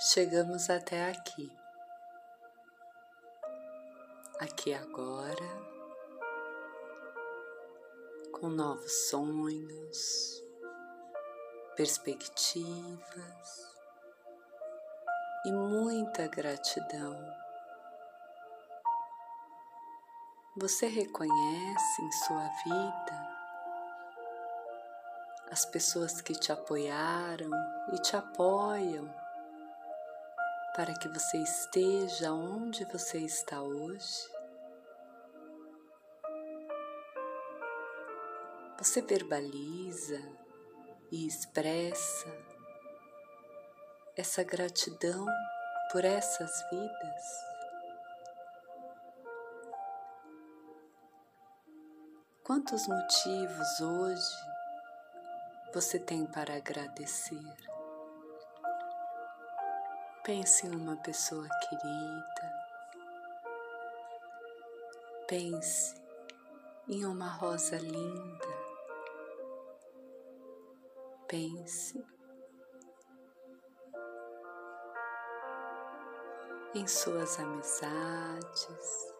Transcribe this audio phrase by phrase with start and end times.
[0.00, 1.52] chegamos até aqui.
[4.38, 5.50] Aqui agora,
[8.30, 10.44] com novos sonhos,
[11.74, 13.74] perspectivas
[15.44, 17.18] e muita gratidão.
[20.58, 23.28] Você reconhece em sua vida
[25.50, 27.50] as pessoas que te apoiaram
[27.92, 29.27] e te apoiam
[30.78, 34.30] para que você esteja onde você está hoje?
[38.78, 40.22] Você verbaliza
[41.10, 42.28] e expressa
[44.16, 45.26] essa gratidão
[45.90, 47.24] por essas vidas?
[52.44, 54.36] Quantos motivos hoje
[55.74, 57.77] você tem para agradecer?
[60.28, 62.52] Pense em uma pessoa querida.
[65.26, 65.94] Pense
[66.86, 68.46] em uma rosa linda.
[71.26, 72.04] Pense
[76.74, 79.14] em suas amizades,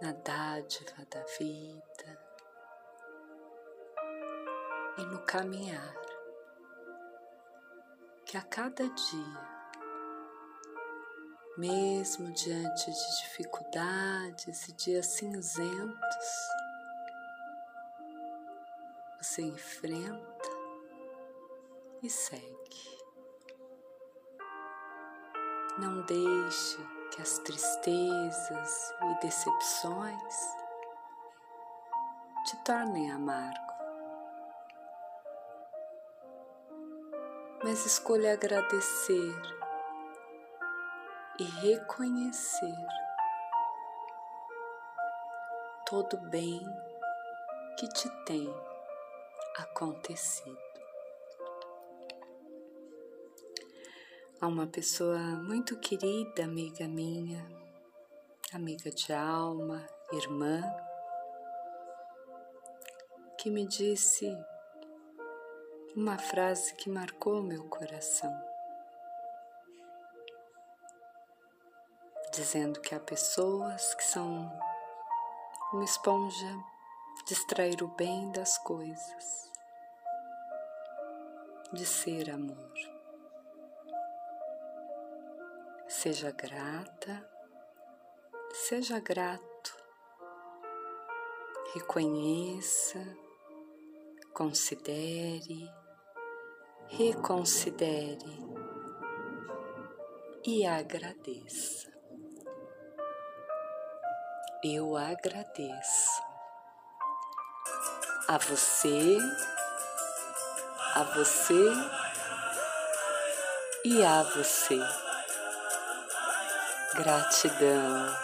[0.00, 2.20] na dádiva da vida
[4.96, 5.99] e no caminhar
[8.30, 9.40] que a cada dia,
[11.58, 16.28] mesmo diante de dificuldades e dias cinzentos,
[19.20, 20.48] você enfrenta
[22.04, 23.00] e segue.
[25.76, 26.78] Não deixe
[27.10, 30.34] que as tristezas e decepções
[32.46, 33.69] te tornem amargo.
[37.62, 39.34] Mas escolha agradecer
[41.38, 42.74] e reconhecer
[45.86, 46.60] todo o bem
[47.78, 48.48] que te tem
[49.56, 50.58] acontecido.
[54.40, 57.46] Há uma pessoa muito querida, amiga minha,
[58.54, 60.62] amiga de alma, irmã,
[63.36, 64.34] que me disse
[65.96, 68.32] uma frase que marcou meu coração,
[72.32, 74.48] dizendo que há pessoas que são
[75.72, 76.56] uma esponja
[77.26, 79.50] de extrair o bem das coisas,
[81.72, 82.72] de ser amor.
[85.88, 87.28] Seja grata,
[88.52, 89.76] seja grato,
[91.74, 93.00] reconheça,
[94.32, 95.79] considere
[96.90, 98.18] reconsidere
[100.44, 101.88] e agradeça.
[104.62, 106.22] Eu agradeço
[108.28, 109.18] a você,
[110.94, 111.72] a você
[113.84, 114.78] e a você.
[116.94, 118.16] Gratidão.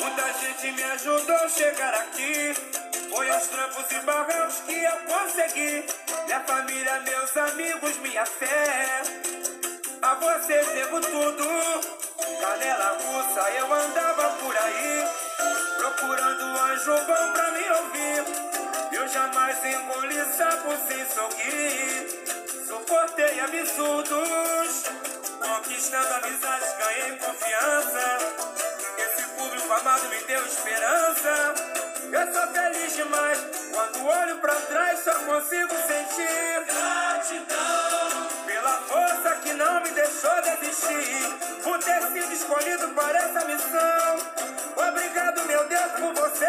[0.00, 2.75] Muita gente me ajudou a chegar aqui.
[3.16, 5.86] Foi aos trampos e barrancos que eu consegui.
[6.26, 9.02] Minha família, meus amigos, minha fé.
[10.02, 11.46] A vocês devo tudo.
[12.42, 15.08] Canela russa, eu andava por aí.
[15.78, 18.24] Procurando anjo bom pra me ouvir.
[18.92, 22.66] Eu jamais engoli sapo sem sorrir.
[22.68, 24.84] Suportei absurdos.
[25.40, 28.18] Conquistando amizades, ganhei confiança.
[28.98, 31.54] Esse público amado me deu esperança.
[32.12, 39.82] Eu sou feliz Quando olho pra trás, só consigo sentir gratidão pela força que não
[39.82, 41.62] me deixou desistir.
[41.62, 44.88] Por ter sido escolhido para essa missão.
[44.88, 46.45] Obrigado, meu Deus, por você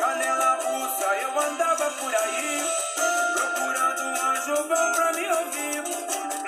[0.00, 2.64] Canela russa, eu andava por aí.
[3.34, 5.82] Procurando um anjo bom pra me ouvir.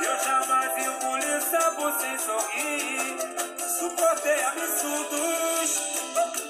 [0.05, 0.99] Eu jamais vivo
[2.01, 3.19] sem sorrir.
[3.79, 5.71] Suportei absurdos,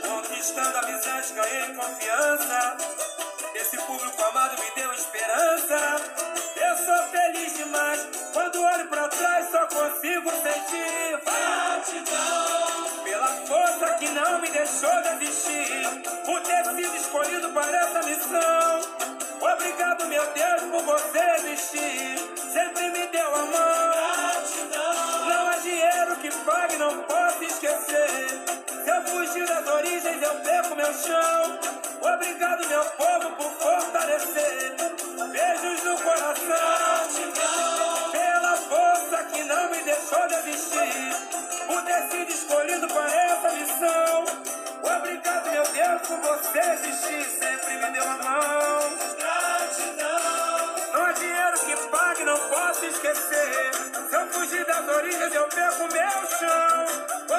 [0.02, 2.76] conquistando amizade, ganhei confiança.
[3.54, 4.57] Esse público amado
[14.68, 16.02] deixou desistir.
[16.24, 18.80] Por ter sido escolhido para essa missão.
[19.40, 22.18] Obrigado, meu Deus, por você existir.
[22.52, 24.28] Sempre me deu a mão.
[25.26, 28.40] Não há dinheiro que pague, não posso esquecer.
[28.84, 31.58] Se eu fugir das origens, eu perco meu chão.
[32.14, 34.76] Obrigado, meu povo, por fortalecer.
[35.32, 37.08] Beijos no coração.
[38.12, 41.16] Pela força que não me deixou desistir.
[41.66, 42.17] Por ter
[54.08, 56.86] Se eu fugir das origens, eu perco meu chão.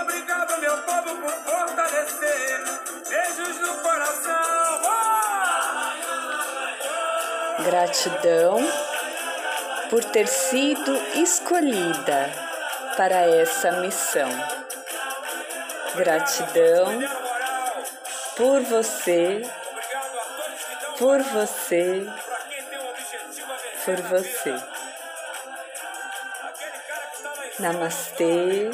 [0.02, 2.64] Obrigado, meu povo, por fortalecer.
[3.10, 4.82] Beijos no coração.
[7.58, 7.64] Oh!
[7.64, 8.60] Gratidão
[9.90, 12.30] por ter sido escolhida
[12.96, 14.30] para essa missão.
[15.96, 17.02] Gratidão
[18.38, 19.42] por você,
[21.00, 22.06] por você,
[23.84, 24.56] por você.
[27.60, 28.70] Namastê.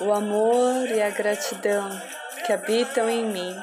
[0.00, 1.90] O amor e a gratidão
[2.44, 3.62] que habitam em mim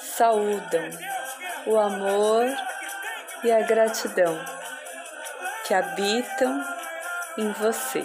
[0.00, 0.88] saúdam
[1.66, 2.46] o amor
[3.44, 4.38] e a gratidão
[5.64, 6.64] que habitam
[7.38, 8.04] em você.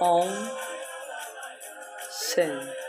[0.00, 0.30] Om
[2.10, 2.85] Shanti.